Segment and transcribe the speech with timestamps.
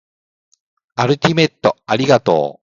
[0.95, 2.59] アルティメットありがとう